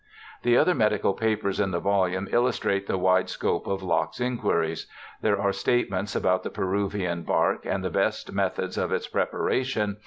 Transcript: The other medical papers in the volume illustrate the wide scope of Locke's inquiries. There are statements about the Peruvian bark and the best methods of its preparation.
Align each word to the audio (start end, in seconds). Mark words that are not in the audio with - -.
The 0.41 0.57
other 0.57 0.73
medical 0.73 1.13
papers 1.13 1.59
in 1.59 1.69
the 1.69 1.79
volume 1.79 2.27
illustrate 2.31 2.87
the 2.87 2.97
wide 2.97 3.29
scope 3.29 3.67
of 3.67 3.83
Locke's 3.83 4.19
inquiries. 4.19 4.87
There 5.21 5.39
are 5.39 5.53
statements 5.53 6.15
about 6.15 6.41
the 6.41 6.49
Peruvian 6.49 7.21
bark 7.21 7.67
and 7.67 7.83
the 7.83 7.91
best 7.91 8.31
methods 8.33 8.79
of 8.79 8.91
its 8.91 9.05
preparation. 9.07 9.97